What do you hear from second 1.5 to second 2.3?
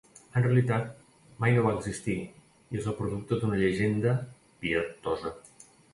no va existir